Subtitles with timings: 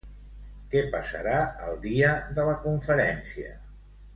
[0.71, 1.35] Què passarà
[1.67, 2.09] el dia
[2.41, 3.57] de la conferència?